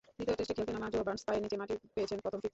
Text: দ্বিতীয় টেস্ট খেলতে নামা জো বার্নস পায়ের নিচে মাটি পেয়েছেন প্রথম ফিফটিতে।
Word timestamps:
দ্বিতীয় 0.17 0.37
টেস্ট 0.37 0.51
খেলতে 0.57 0.71
নামা 0.75 0.87
জো 0.93 0.99
বার্নস 1.07 1.23
পায়ের 1.27 1.43
নিচে 1.43 1.57
মাটি 1.61 1.73
পেয়েছেন 1.95 2.17
প্রথম 2.23 2.37
ফিফটিতে। 2.41 2.49